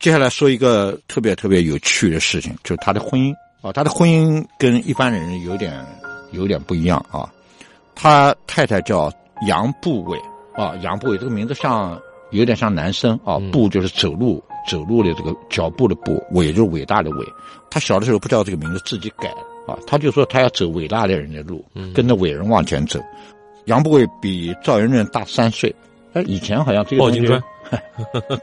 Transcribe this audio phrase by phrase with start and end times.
[0.00, 5.84] 接下来说一个特别特别有趣的事情，就是他的婚姻啊，他的婚姻跟一般人有点
[6.32, 7.30] 有点不一样啊。
[7.94, 9.12] 他太太叫
[9.46, 10.18] 杨步伟
[10.54, 12.00] 啊，杨步伟这个名字像
[12.30, 17.26] 有点像男生啊，步就是走路走路的这个脚步的步，伟就是伟大的伟。
[17.70, 19.28] 他小的时候不知道这个名字，自己改
[19.68, 21.62] 啊，他就说他要走伟大的人的路，
[21.94, 22.98] 跟着伟人往前走。
[23.66, 25.74] 杨步伟比赵元任大三岁，
[26.12, 27.42] 哎，以前好像这个东西抱金砖，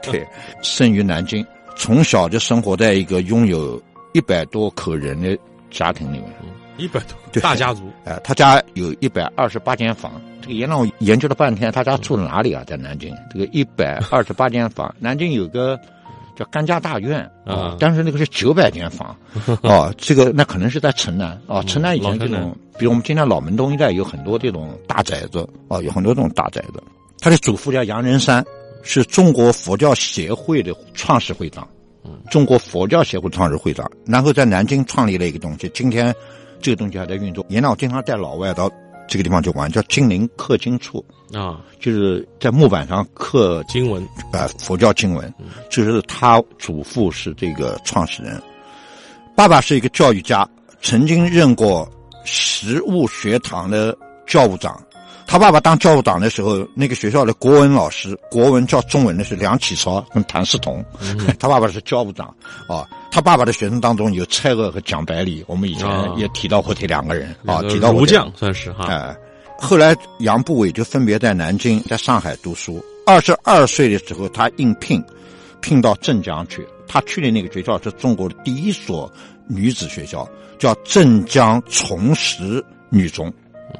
[0.02, 0.26] 对，
[0.62, 1.44] 生于南京，
[1.76, 3.80] 从小就生活在一个拥有
[4.12, 5.36] 一百多口人的
[5.70, 6.32] 家庭里面。
[6.78, 7.42] 一百多对。
[7.42, 12.62] 大家族，哎、他家有一百二十八间房，这个也让我研究了半天，他家住哪里啊？
[12.66, 15.76] 在南京，这个一百二十八间房， 南京有个
[16.36, 17.76] 叫甘家大院啊。
[17.80, 19.14] 但是那个是九百间房，
[19.64, 21.36] 哦，这个那可能是在城南。
[21.48, 26.80] 啊，城南以前这种，比如我们今天老门东一带有很多这种大宅子哦，有很多这种大宅子。
[27.20, 28.44] 他的祖父叫杨仁山，
[28.82, 31.66] 是中国佛教协会的创始会长，
[32.30, 36.14] 中国佛教协会创始会长，然后在南京创立了一个东西，今天
[36.60, 37.44] 这个东西还在运作。
[37.48, 38.70] 原来我经常带老外到
[39.08, 45.32] 这个地方去玩，叫金陵刻经处，啊，就是在木板上刻经文呃佛教经文，
[45.70, 48.40] 就是他祖父是这个创始人，
[49.34, 50.48] 爸爸是一个教育家，
[50.80, 51.90] 曾经任过
[52.24, 53.96] 实物学堂的
[54.26, 54.80] 教务长。
[55.30, 60.82] 他爸爸当教务长的时候，那个学校的国文老师，国文教中文的是梁启超跟谭嗣同，
[61.38, 62.34] 他爸爸是教务长
[62.66, 62.88] 啊。
[63.10, 69.14] 他爸爸的学生当中有蔡锷和蒋百里，我们以前啊也提到过这两个人啊，提到过儒这两个将算是哈，哎，
[69.58, 72.82] 后来杨步伟就分别在南京、在上海读书。
[73.04, 75.04] 二十二岁的时候，他应聘，
[75.60, 76.66] 聘到镇江去。
[76.86, 79.12] 他去的那个学校是中国的第一所
[79.46, 80.26] 女子学校，
[80.58, 83.30] 叫镇江崇实女中。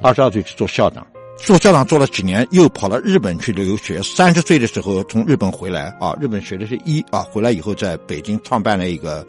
[0.03, 1.07] 二十二岁去做校长，
[1.39, 4.03] 做校长做了几年，又跑到日本去留学。
[4.03, 9.27] 三十岁的时候从日本回来啊，日本学的是医啊，回来以后在北京创办了一个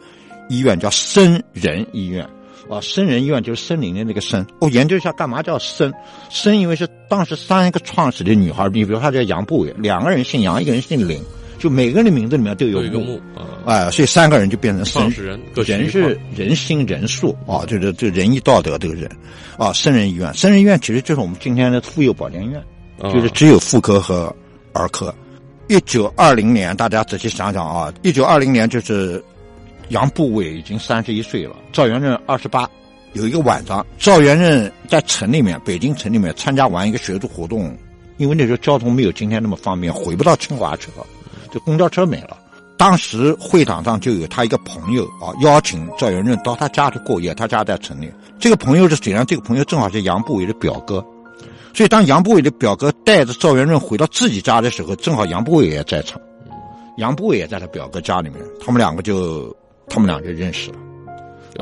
[0.48, 2.28] 医院，叫生人医院。
[2.68, 4.46] 啊，森人医院就是森林的那个森。
[4.60, 5.92] 我研究一下干嘛叫森？
[6.28, 11.20] 森因为是当时三个创始的女孩，你比如她叫杨步伟，两个人姓杨，一个人姓林，
[11.60, 19.08] 就每个人的名字里面都有有一个木木啊，哎、所以三个人就变成森创始人人是人心人术啊，就是这仁义道德这个人
[19.58, 22.58] 啊，生人医院，生人医院其实就是我们今天的妇幼保健院，
[22.98, 24.34] 啊就是只有妇科和
[24.72, 25.14] 儿科。
[25.68, 29.22] 一九二零年，大家仔细想想啊，一九二零年就是
[29.90, 32.68] 杨步伟已经三十一岁了，赵元任二十八。
[33.12, 37.76] 有一个晚上，赵元任在城里面，北京城里面参加完一个学术活动，
[38.16, 41.06] 因为那时候交通没有今天那么方便，回不到清华去了，
[41.52, 42.36] 就公交车没了。
[42.76, 48.10] 当时会场上就有他一个朋友啊，邀请赵元任到他家去过夜，他家在城里。
[48.38, 49.22] 这个朋友是谁呢？
[49.26, 51.04] 这个朋友正好是杨步伟的表哥，
[51.74, 56.18] 所以当杨步伟的表哥带着赵元任回到自己家的时候，正好杨步伟也在场，
[56.96, 59.54] 杨步伟也在他表哥家里面，他们两个就
[59.86, 60.78] 他们俩就认识了。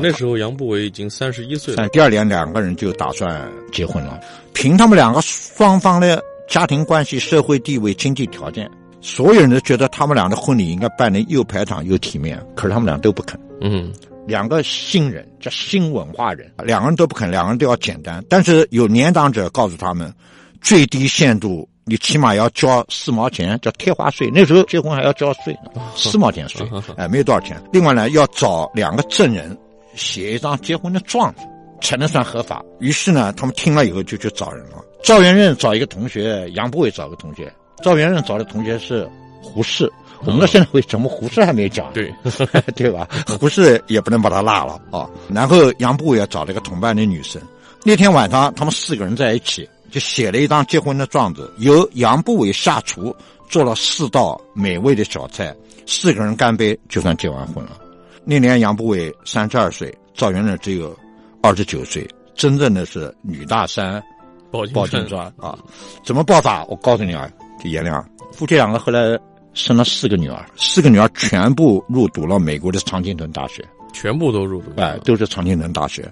[0.00, 4.20] 那时候杨步伟已经三十一岁了但，第二年两个人就打算结婚了。
[4.55, 8.70] 凭他们两个双方的家庭关系、社会地位、经济条件，
[9.00, 13.38] 所有人都觉得他们俩的婚礼应该办得又排场又体面，可是他们俩都不肯。
[13.60, 13.92] 嗯，
[14.26, 18.25] 两个新人叫新文化人，两个人都不肯，两个人都要简单。
[18.28, 20.12] 但是有年长者告诉他们，
[20.60, 24.31] 最低限度你起码要交四毛钱，叫贴花税。
[24.34, 27.56] 那时候结婚还要交税呢，四毛钱税，哎，没有多少钱。
[27.72, 29.56] 另外呢，要找两个证人
[29.94, 31.42] 写一张结婚的状子，
[31.81, 32.64] 才能算合法。
[32.81, 34.84] 于是呢，他们听了以后就去找人了。
[35.03, 37.53] 赵元任找一个同学，杨步伟找个同学。
[37.83, 39.08] 赵元任找的同学是
[39.43, 39.91] 胡适。
[40.25, 41.93] 我们到现在为什么胡适还没讲？
[41.93, 42.12] 对，
[42.75, 43.08] 对吧？
[43.38, 45.08] 胡适也不能把他落了啊。
[45.32, 47.41] 然后杨步也找了一个同伴的女生。
[47.85, 53.14] 那天晚上，他们四个人在一起，就写了一张结婚的状子，由杨步伟下厨
[53.49, 55.55] 做了四道美味的小菜，
[55.87, 57.79] 四个人干杯，就算结完婚了。
[58.25, 60.94] 那年杨步伟三十二岁，赵元任只有
[61.41, 64.02] 二十九岁，真正的是女大三
[64.50, 65.56] 抱金砖啊！
[66.05, 66.64] 怎么抱法？
[66.64, 69.19] 我告诉你啊，这颜良夫妻两个后来
[69.52, 76.08] 生了四个女儿，四个女儿全部入读了美国的常青藤大学，全部都入读，哎，都是常青藤大学，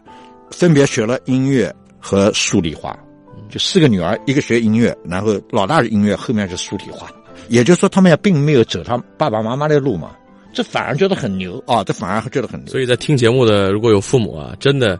[0.50, 2.98] 分别学了音乐和数理化。
[3.48, 7.08] 就四个女儿，一个学音乐，然后老大是音乐，后面是数理化，
[7.48, 10.16] 也就是说，他们也并没有走他爸爸妈妈的路嘛，
[10.52, 11.62] 这反而觉得很牛。
[11.66, 12.72] 啊，这反而觉得很牛。
[12.72, 14.98] 所以在听节目的如果有父母啊，真的。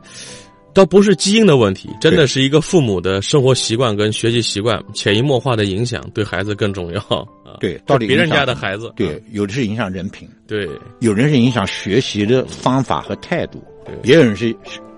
[0.76, 7.00] 倒不是基因的问题，真的是一个父母的生活习惯跟学习习惯潜移默化的影响，对孩子更重要。
[7.00, 7.56] 啊。
[7.60, 10.68] 对，到底别人家的孩子，对，有的是影响人品，对，
[11.00, 14.54] 有人是影响学习的方法和态度，对，也有人是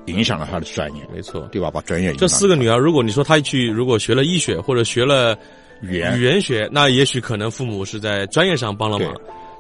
[0.06, 1.70] 影响了他的专业，没错，对吧？
[1.70, 5.38] 把专业这四个女儿，如果你说她去，如果学了医学或者学了
[5.80, 6.19] 语言。
[6.19, 9.14] 语言学，那也许可能父母是在专业上帮了忙。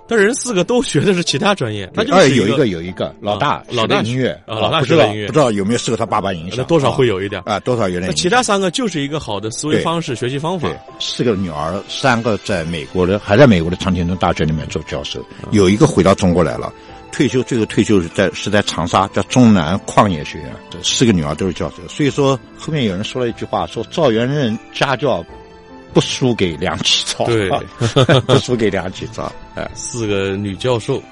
[0.08, 6.64] 但人四个都学的是其他专业，那就是有一个有一个老大老大音乐啊，老大学音乐，不知道有没有受他爸爸影响？
[6.64, 8.10] 多少会有一点啊，多少有点。
[8.10, 10.66] 那其他三个就是一个好的思维方式、学习方法。
[10.98, 16.72] 四个女儿，三个在美国的，还在美国的常青藤大学里面做教授，有一个回到中国来了，
[17.12, 20.50] 退休，最后退休是在是在长沙，叫中南矿业学院。
[20.70, 25.22] 这四个女儿都是教授，所以说后面有人说了一句话，说赵元任家教。
[25.92, 27.50] 不输给梁启超，对，
[28.26, 29.30] 不输给梁启超。
[29.54, 31.02] 哎，四个女教授。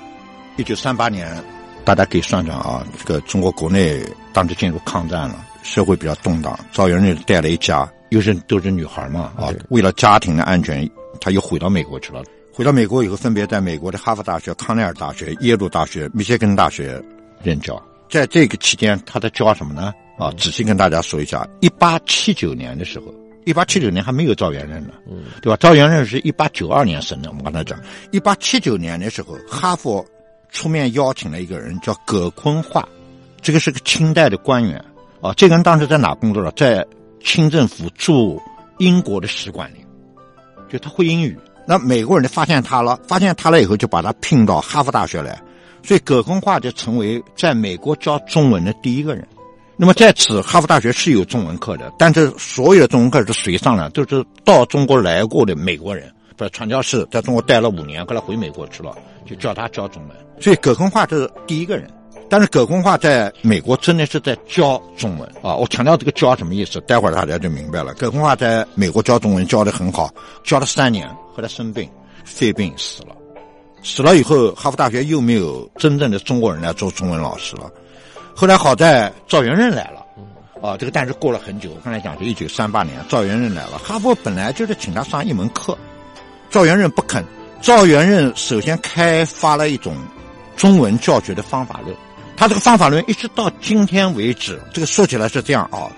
[0.56, 1.42] 一九三八年，
[1.84, 4.02] 大家可以算算啊，这个中国国内
[4.32, 6.58] 当时进入抗战了，社会比较动荡。
[6.72, 10.88] 赵元任带了一家，又是都是女孩嘛啊，为了家庭的安全，
[11.20, 12.22] 他又回到美国去了。
[12.52, 17.02] 回到美国以后，分别在美国的哈佛大学、康奈尔大学、耶鲁大学、密歇根大学
[17.42, 17.82] 任教。
[18.08, 19.92] 在这个期间，他在教什么呢？
[20.18, 23.14] 啊，仔细跟大家说一下，一八七九年的时候。
[23.46, 25.56] 一八七九年还没有赵元任呢，嗯，对吧？
[25.60, 27.30] 赵元任是一八九二年生的。
[27.30, 27.78] 我们刚才讲，
[28.10, 30.04] 一八七九年的时候，哈佛
[30.50, 32.86] 出面邀请了一个人，叫葛坤化，
[33.40, 34.84] 这个是个清代的官员
[35.20, 35.32] 啊。
[35.34, 36.50] 这个人当时在哪工作了？
[36.56, 36.84] 在
[37.22, 38.42] 清政府驻
[38.78, 39.76] 英国的使馆里，
[40.68, 41.38] 就他会英语。
[41.68, 45.40] 那美国人就发现他了，发现他了以后，就把他聘到哈佛大学来，
[45.84, 49.24] 所以葛坤化就成为在美国教中文的第一个人。
[49.78, 53.90] 那么在此，哈佛大学是有中文课的，但是所有的中文课是谁上的？
[53.90, 58.96] 都是到中国来过的美国人，不是传教士在中国待了五年，后来回美国去了，
[59.26, 60.16] 就叫他教中文。
[60.40, 61.90] 所以葛坤化是第一个人，
[62.30, 65.54] 但是葛坤化在美国真的是在教中文啊！
[65.54, 66.80] 我强调这个教什么意思？
[66.82, 67.92] 待会儿大家就明白了。
[67.94, 70.10] 葛坤化在美国教中文教的很好，
[70.42, 71.86] 教了三年，后来生病，
[72.24, 73.08] 肺病死了。
[73.82, 77.70] 死了以后，哈佛大学又没有真正的中国人来做中文老师了。
[78.38, 80.04] 后来好在赵元任来了，
[80.60, 81.70] 啊，这个但是过了很久。
[81.70, 83.78] 我刚才讲是一九三八年，赵元任来了。
[83.78, 85.76] 哈佛本来就是请他上一门课，
[86.50, 87.24] 赵元任不肯。
[87.62, 89.96] 赵元任首先开发了一种
[90.54, 91.96] 中文教学的方法论，
[92.36, 95.88] 他这个方法论一直到今天为止，这个说起来是这样啊，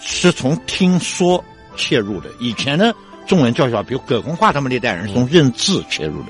[0.00, 1.44] 是从听说
[1.74, 2.30] 切入的。
[2.38, 2.94] 以前的
[3.26, 6.28] 中文教学，比如葛洪化他们那代人是从认字切入的，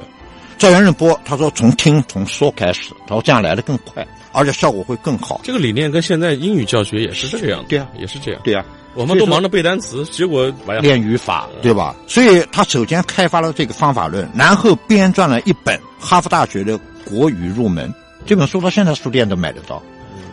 [0.60, 4.06] 赵元任波，他说从听从说开始，他说这样来的更快。
[4.32, 5.40] 而且效果会更好。
[5.42, 7.66] 这个理念跟现在英语教学也是这样子。
[7.70, 8.40] 对啊，也是这样。
[8.44, 8.64] 对啊，
[8.94, 11.96] 我们都忙着背单词，结果练语法，对吧？
[12.06, 17.92] 所以他首先开发了这个方法论，然后编撰了一本哈佛大学的国语入门。
[18.24, 19.82] 这本书到现在书店都买得到，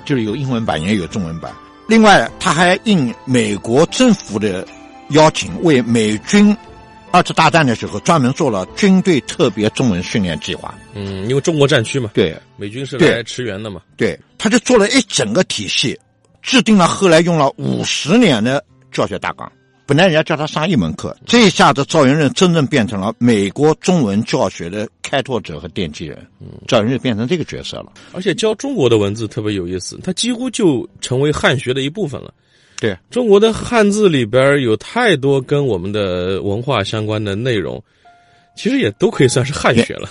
[0.06, 1.52] 就是有英文版也有中文版。
[1.88, 4.64] 另外，他还应美国政府的
[5.10, 6.56] 邀请，为美军。
[7.12, 10.78] 二次大战的时候，专门做了军队特别中文训练计划。
[10.94, 13.82] 嗯，因为中国战区嘛，对，美军是来驰援的嘛。
[13.96, 15.98] 对，他就做了一整个体系，
[16.42, 19.52] 制定了后来用了五十年的教学大纲。
[19.86, 26.18] 本来人家叫他上一门课，这一下子赵元任真正变成了美国中文教学的开拓者和奠基人。
[26.42, 27.94] 嗯，赵元任变成这个角色了。
[28.12, 32.34] 而且教中国的文字特别有意思，他几乎就成为汉学的一部分了。
[32.80, 32.98] 对。
[33.10, 37.84] 中国的汉字里边有太多跟我们的文化相关的内容，
[38.58, 40.10] 其实也都可以算是汉学了。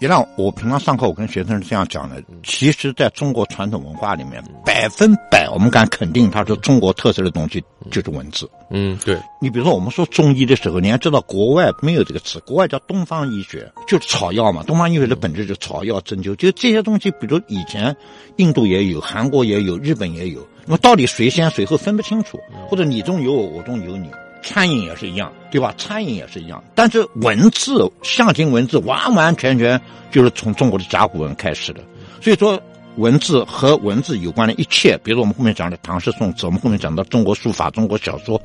[0.00, 8.48] 你让我平常上课，我跟学生是这样讲的：，其实，在中国传统文化里面，百分百我们敢肯定，它是中国特色的东西就是文字。
[8.70, 9.18] 嗯，对。
[9.40, 14.62] 你比如说，我们说中医的时候，你还知道国外没有这个词，国外叫东方医学，就是草药嘛。
[14.62, 17.96] 东方医学的本质就是草药针灸，就这些东西，比如以前
[18.36, 20.46] 印度也有，韩国也有，日本也有。
[20.66, 24.10] 那么到底谁先谁后分不清楚，或者你中有我，我中有你，
[24.42, 25.74] 餐饮也是一样，对吧？
[25.76, 29.80] 餐饮也是一样，但是文字象形文字完完全全
[30.10, 31.80] 就是从中国的甲骨文开始的。
[32.20, 32.60] 所以说，
[32.96, 38.40] 文字和文字有关的一切，比如我们后面讲的唐诗宋词，我们后面讲到中国书法、中国小说，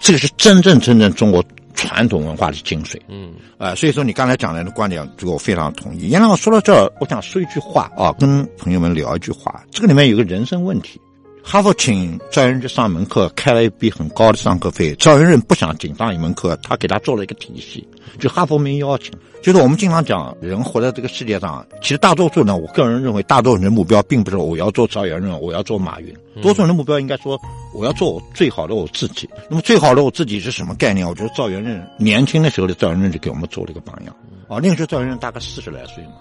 [0.00, 1.42] 这个是真正真正中国
[1.74, 3.00] 传统文化的精髓。
[3.08, 6.10] 嗯，啊，所以说你刚才讲的观点，这个我非常同意。
[6.10, 11.00] 原来我说到这儿，我想说一句话啊，跟朋友们聊一句话，这个里面有个人生问题。
[11.44, 14.94] 哈佛请赵元任去上门课，开了一笔很高的上课费。
[14.94, 17.86] 赵元任不想仅上一门课，他给他做了一个体系，
[18.18, 19.12] 就哈佛没邀请。
[19.42, 26.14] 就是我们经常讲，人活在这个世界上，其实大多数呢，我个人认为，大多数人的目标并不是我要做赵元任，我要做马云。
[26.40, 27.36] 多数人的目标应该说，
[27.74, 29.28] 我要做我最好的我自己。
[29.50, 31.06] 那么最好的我自己是什么概念？
[31.06, 34.14] 我觉得赵元任年轻的时候的赵元任就给我们做了一个榜样。
[34.46, 36.12] 啊，那个时候赵元任大概四十来岁嘛，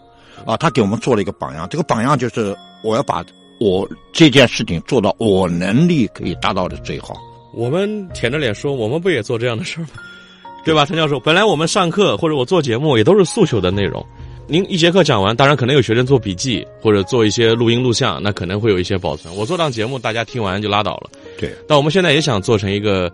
[0.54, 1.68] 啊，他给我们做了一个榜样。
[1.70, 3.24] 这个榜样就是我要把
[3.62, 7.16] 我这件事情做到我能力可以达到的最好。
[7.54, 9.90] 我们舔着脸说，我们不也做这样的事儿吗？
[10.66, 11.20] 对吧，陈教授？
[11.20, 14.04] 本来我们上课或者我做节目也都是诉求的内容。
[14.48, 19.32] 您一节课讲完，当然可能有学生做笔记或者做一些录音录像，那可能会有一些保存。
[19.36, 21.12] 我做档节目，大家听完就拉倒了。
[21.40, 21.54] 对。
[21.68, 23.12] 但我们现在也想做成一个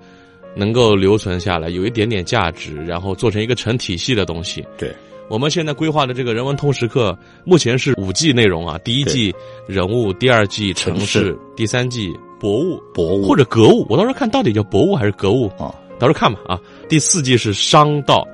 [0.58, 4.66] 能够留存下来、有一点点价值，然后做成一个成体系的东西。
[4.78, 4.94] 对。
[5.30, 8.78] 我们现在规划的这个人文通识课，目前是五季内容啊。
[8.78, 9.36] 第一季
[9.68, 13.86] 人物，第二季城市，第三季博物，博物或者格物。
[13.90, 15.76] 我到时候看到底叫博物还是格物啊？
[16.00, 16.58] 到时候看吧啊。
[16.88, 18.26] 第四季是商道，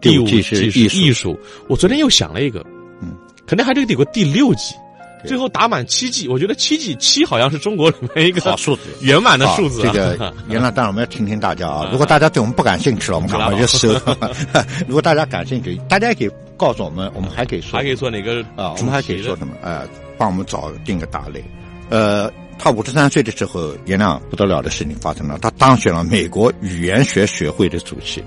[0.00, 0.64] 第五季是
[0.96, 1.38] 艺术。
[1.68, 2.64] 我昨天又想了一个，
[3.02, 3.14] 嗯，
[3.46, 4.74] 肯定还得有个第六季，
[5.24, 6.28] 最后打满七季。
[6.28, 9.82] 我觉得七季七好像是中国里面一个好数字，圆满的数字。
[9.82, 11.88] 这个原来当然我们要听听大家啊。
[11.90, 13.92] 如果大家对我们不感兴趣了，我们赶快就收。
[14.86, 18.74] 如果大家感兴趣，大家也可以告诉我们，我们还可以说，还可以做哪个啊？
[18.78, 19.54] 我们还可以说什么？
[19.62, 19.86] 呃，
[20.16, 21.42] 帮我们找定个大类。
[21.88, 22.30] 呃。
[22.62, 28.22] 他五十三岁的时候，颜亮不得了的事情发生了，他当选了美国语言学学会的主席，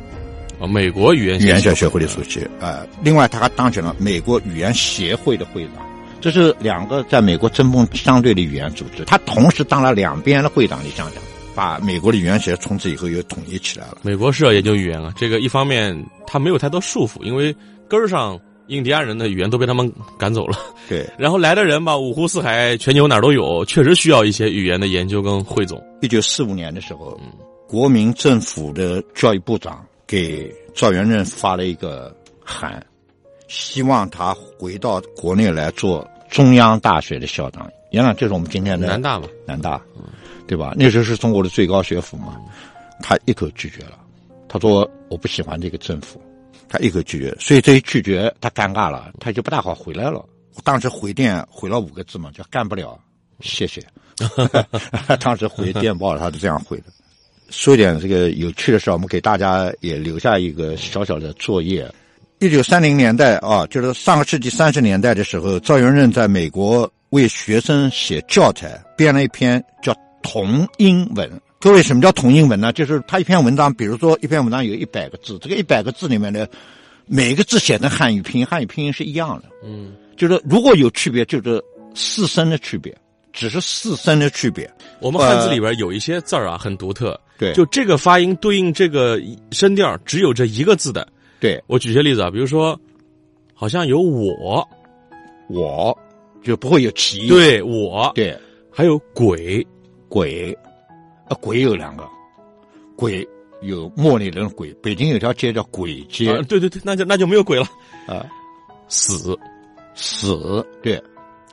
[0.59, 5.85] 啊，美国语言语言学学会的主席，呃，另外他还当选了美国语言协会的会长，
[6.23, 11.21] 这是两个在美国针锋相对的语言组织，他同时当了两边的会长，你想想，
[11.53, 13.97] 把美国的语言学从此以后又统一起来了。
[14.03, 15.93] 美国是要研究语言啊，这个一方面
[16.25, 17.53] 他没有太多束缚，因为
[17.89, 18.39] 根儿上。
[18.67, 21.05] 印第安人的语言都被他们赶走了，对。
[21.19, 25.83] 然后来的人吧，五湖四海，全球哪儿都有，确实需要一些语言的研究跟汇总。
[25.99, 27.19] 一九四五年的时候，
[27.67, 32.81] 国民政府的教育部长给赵元任发了一个函，
[33.47, 37.69] 希望他回到国内来做中央大学的校长。
[37.91, 39.79] 原来就是我们今天的南大嘛，南大，
[40.47, 40.73] 对吧？
[40.75, 42.39] 那时候是中国的最高学府嘛，
[43.01, 43.99] 他一口拒绝了，
[44.47, 46.19] 他说我不喜欢这个政府。
[46.69, 50.25] 他一口拒绝，所以这一拒绝他尴尬了，他就不大好回来了。
[50.63, 52.99] 当时回电回了五个字嘛，叫干不了，
[53.41, 53.79] 谢谢。
[55.21, 56.85] 当时回电报他是这样回的。
[57.51, 61.87] 说点这个有趣的事，我们给大家也留下一个小小的作业。
[62.43, 71.29] 一九三零年代啊，就是上个世纪三十年代的时候，赵元任在美国为学生写教材，编了一篇叫《同英文》。
[71.61, 72.73] 各位，什么叫同英文呢？
[72.73, 76.45] 就是他一篇文章，比如说一篇文章有一百个字，这个一百个字里面的
[77.05, 79.43] 每个字写成汉语拼音，汉语拼音是一样的。
[79.63, 81.63] 嗯，就是如果有区别，就是
[81.95, 82.93] 四声的区别，
[83.31, 84.69] 只是四声的区别。
[84.99, 87.17] 我们汉字里边有一些字儿啊，很独特。
[87.37, 89.17] 对，就这个发音对应这个
[89.51, 91.07] 声调，只有这一个字的。
[91.43, 92.79] 对，我举些例子啊，比如说，
[93.53, 94.65] 好像有我，
[95.49, 95.99] 我
[96.41, 97.27] 就不会有其。
[97.27, 98.33] 对我，对，
[98.71, 99.67] 还有鬼，
[100.07, 100.57] 鬼。
[101.27, 102.07] 啊，鬼有两个，
[102.95, 103.27] 鬼
[103.61, 104.73] 有茉莉人鬼。
[104.75, 107.65] 北京有条街叫鬼街，对对对，那就那就没有鬼了
[108.07, 108.25] 啊。
[108.87, 109.37] 死，
[109.95, 111.03] 死，对，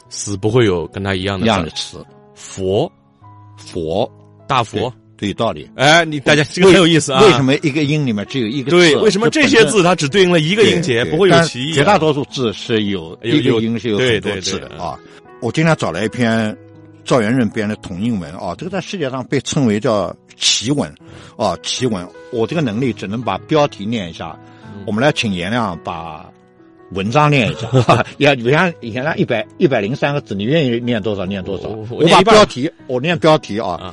[0.08, 2.06] 死不会有跟他一样的一样的词。
[2.32, 2.88] 佛，
[3.56, 4.08] 佛，
[4.46, 5.70] 大佛，对，有道理。
[5.76, 7.22] 哎，你大家这个很有意思啊。
[7.22, 8.76] 为什么一个音里面只有一个字？
[8.76, 11.72] 对，为什么这些字它只对应了一个音节，不会有歧义？
[11.74, 14.98] 绝大多数字是有一个音是有很多字的啊。
[15.40, 16.56] 我今天找了一篇。
[17.02, 20.94] 赵元任编的同音文啊，这个在世界上被称为叫奇文，
[21.36, 22.06] 啊奇文。
[22.30, 24.38] 我这个能力只能把标题念一下，
[24.86, 26.30] 我们来请颜亮把
[26.92, 27.68] 文章念一下。
[28.18, 31.68] 也你像颜亮一百一百零三个字，你愿意念多少念多少？
[31.90, 33.92] 我把标题我念标题啊，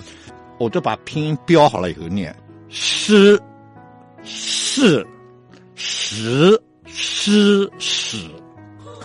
[0.57, 2.35] 我就把拼音标好了以后念
[2.69, 3.39] 诗
[4.23, 5.05] 是
[5.75, 8.17] 时诗史。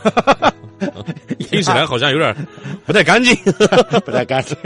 [1.39, 2.35] 听起来好像有点
[2.85, 3.33] 不太干净，
[4.05, 4.57] 不太干净。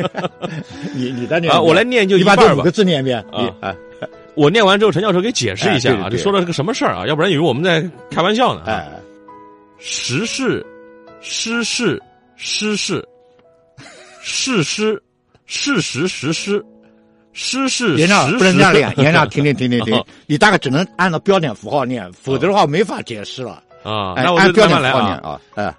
[0.95, 2.55] 你你再念啊，我来念就一半吧。
[2.55, 3.23] 五个字念一遍
[3.61, 3.75] 啊。
[4.35, 7.07] 我念完之后，陈教授给解释一下啊，这说的是个什么事儿啊？
[7.07, 8.63] 要不然以为我们在开玩笑呢。
[8.67, 8.89] 哎，
[9.79, 10.65] 时事，
[11.21, 12.03] 失事，
[12.37, 13.07] 失事，
[14.23, 15.03] 事实，
[15.47, 16.65] 事实，实施，
[17.39, 17.95] 失事。
[17.97, 23.63] 严亮不能这样念， 停停停停停，你大概只能按照标点符号念，否则的话没法解释了。
[23.85, 25.73] 啊，那我就标点来啊，哎，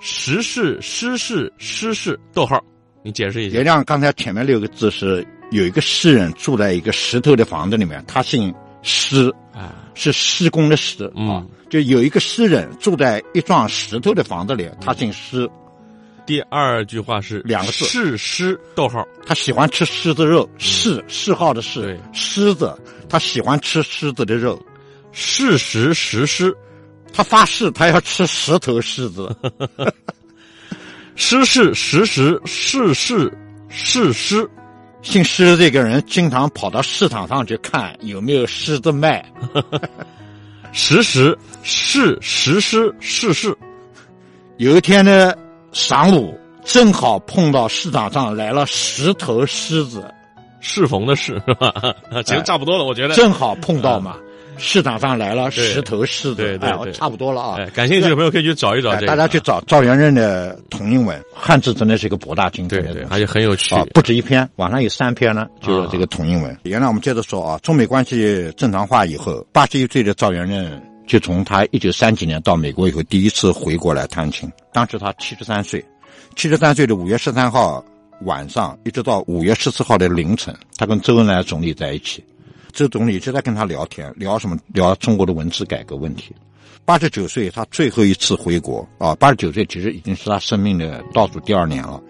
[0.00, 2.62] 时事、诗是诗是，逗号，
[3.02, 3.56] 你解释一下。
[3.58, 15.50] 原谅刚才前面六个字是有一个诗人住在一个石头的房子里面，他姓施，啊，是施工的施啊，就有一个诗人住在一幢石头的房子里，他姓施。
[16.26, 17.84] 第二句话是两个字。
[17.84, 19.06] 是狮逗号。
[19.24, 22.76] 他喜欢吃狮子肉，嗜嗜好的嗜，狮子，
[23.08, 24.60] 他喜欢吃狮子的肉，
[25.12, 26.54] 事实实施。
[27.12, 29.34] 他发誓他要吃十头狮子。
[31.14, 33.32] 失事实时是是
[33.70, 34.50] 是狮
[35.00, 39.24] 姓施这个人经常跑到市场上去看有没有狮子卖。
[40.72, 43.56] 实时是实施是是
[44.58, 45.32] 有一天呢，
[45.76, 50.02] 晌午正好碰到市场上来了十头狮子，
[50.58, 51.70] 适逢的适是吧？
[52.24, 53.14] 其实差不多了，我觉得。
[53.14, 54.16] 正好碰到嘛。
[54.58, 57.56] 市场上来了对十头狮子，对对对哎，差不多了啊。
[57.58, 58.88] 哎，感兴趣的朋友可以去找一找。
[58.92, 63.74] 哎大家去找赵元任的同音文，汉字真的是一个博大精对对，深的东西而且很有趣。
[63.74, 66.58] 啊，不止一篇，网上有三篇呢，就是这个同音文。
[66.62, 75.84] 原来我们接着说啊，中美关系正常化以后，八十一岁的赵元任就从他一九三几年到美国以后第一次回国来探亲，当时他七十三岁，
[76.34, 77.84] 七十三岁的五月十三号
[78.22, 82.24] 晚上，一直到五月十四号的凌晨，他跟周恩来总理在一起，
[82.72, 84.58] 周总理就在跟他聊天，聊什么？
[84.74, 86.34] 聊中国的文字改革问题。
[86.84, 92.02] 八十九岁，他最后一次回国啊，八十九岁其实已经是他生命的倒数第二年了。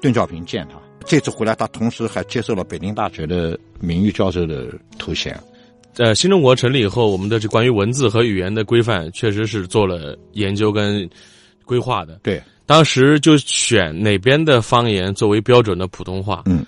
[0.00, 0.76] 邓小平见他，
[1.06, 5.38] 这次回来，他同时还接受了北京大学的名誉教授的头衔。
[5.98, 11.08] 呃，新中国成立以后，我们的这关于文字和语言的规范，确实是做了研究跟
[11.64, 12.20] 规划的。
[12.22, 16.44] 对，当时就选哪边的方言作为标准的普通话。
[16.46, 16.64] 嗯，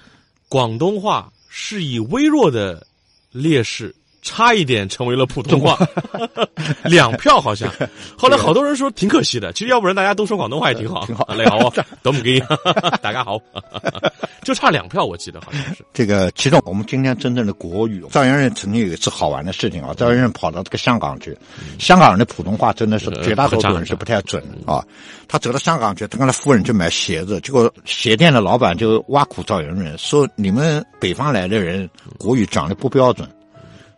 [0.49, 2.85] 广东话是以微弱的
[3.31, 5.79] 劣势，差一点成为了普通话，
[6.85, 7.71] 两票好像。
[8.19, 11.05] 后来好多人说挺可惜的，其实要不然大家都说广东话也挺好。
[11.11, 11.73] 挺好你好啊，
[12.03, 12.39] 都唔给，
[13.01, 13.39] 大家好，
[14.45, 15.85] 就差两票，我记得好像是。
[15.95, 21.37] 这个其中我们今天真正的国语，赵元任曾经有一次好玩的事情啊，赵元任跑到这个香港去，
[21.79, 24.85] 香港人的普通话真的是呃绝大多数人是不太准的啊。
[25.27, 33.27] 他走到香港去，他跟他夫人去买鞋子，结果鞋店的老板就挖苦赵元任说：“你们北方来的人国语讲的不标准。”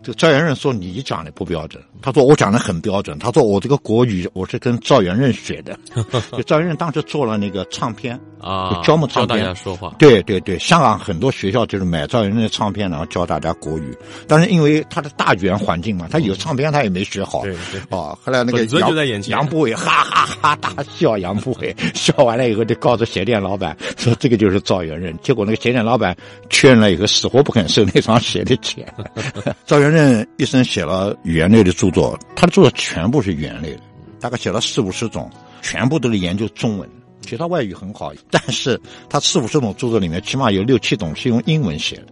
[0.02, 5.78] 这个赵元任说：“你讲的不标准。”他说：“我讲的很标准。”他说：“我这个国语我是跟赵元任学的。
[6.32, 9.94] ”就赵元任当时做了那个唱片啊，就教我们教大唱片家说话。
[9.99, 13.97] 对对对，香港很多学校就是买赵元任的唱片，然后教大家国语。
[14.26, 17.42] 但是因为他的大语言环境嘛，他有唱片他也没学好。
[17.42, 25.17] 对对哦，后来那个杨就在眼前杨步伟哈哈哈大笑，杨步伟笑完了以后就告诉鞋店老板说这个就是赵元任。
[25.23, 26.17] 结果那个鞋店老板
[26.50, 28.93] 确认了以后，死活不肯收那双鞋的钱。
[29.65, 33.81] 赵元任一生写了语言类的著作，他的著作全部是语言类的，
[34.19, 36.89] 大概写了四五十种，全部都是研究中文。
[37.21, 42.07] 其实他外语很好，但是他四五十种著作里面，起码有六七种是用英文写的，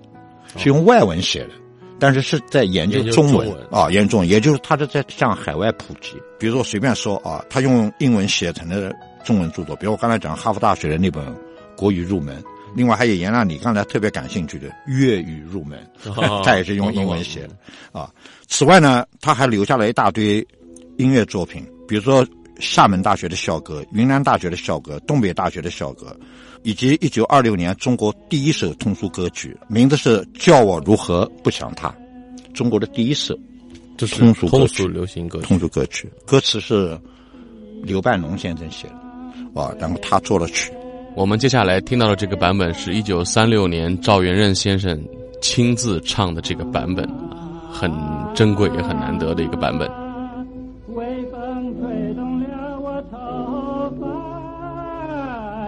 [0.57, 1.51] 是用外文写的，
[1.99, 6.13] 但是是在研究中文中文啊，研究中文，也就是他是在向海外普及。
[6.39, 11.27] 比如说随便说啊，他用英文写成的中文著作，比如我刚才讲哈佛大学的那本
[11.77, 12.41] 《国语入门》，
[12.75, 15.79] 另外还有严亮你刚才特别感兴趣的《粤语入门》
[16.11, 17.57] 哦 他也是用英文写的。
[17.93, 18.13] 啊。
[18.47, 20.47] 此外呢，他还留下了一大堆
[20.99, 22.27] 音乐作品，比如说
[22.59, 26.15] 厦门大学的校歌、云南大学的校歌、东北大学的校歌，
[26.63, 31.89] 以及一九二六年中国第一首通俗歌曲，名字是《叫我如何不想他》，
[32.53, 33.39] 中国的第一首
[33.97, 34.59] 这是通俗歌曲。
[34.59, 35.47] 通俗流行歌曲。
[35.47, 36.99] 通俗歌曲，歌词是
[37.83, 40.71] 刘半农先生写的，啊，然后他作了曲。
[41.17, 44.99] 我们接下来听到的这个版本是一九三六年赵元任先生
[45.43, 47.09] 亲自唱的这个版本，
[47.71, 47.91] 很
[48.35, 49.91] 珍贵也很难得的一个版本。
[50.95, 53.17] 微风吹动了我头
[54.01, 54.07] 发，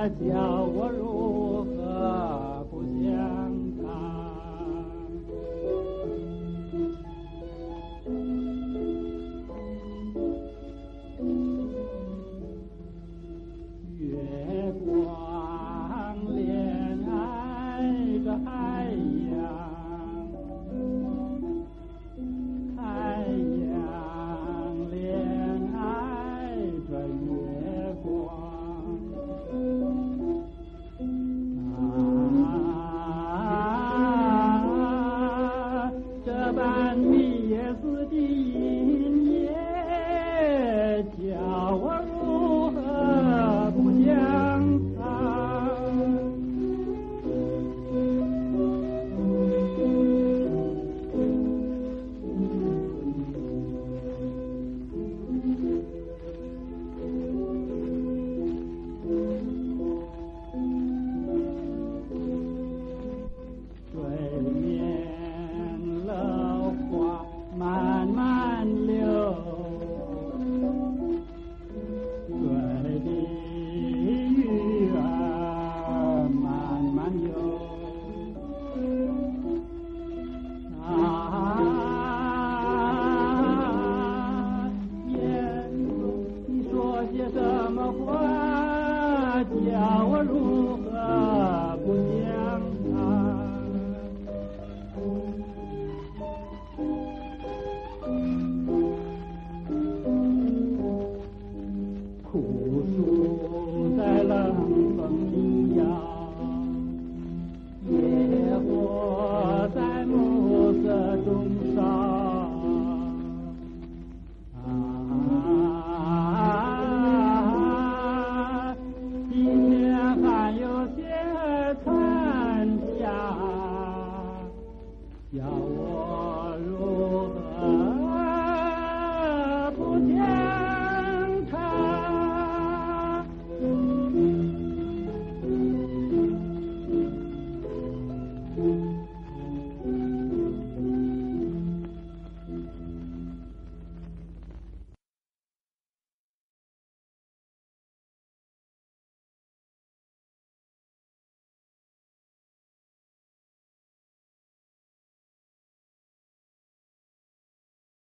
[0.08, 3.12] 叫我如何不想